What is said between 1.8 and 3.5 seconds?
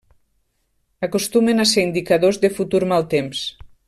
indicadors de futur mal temps.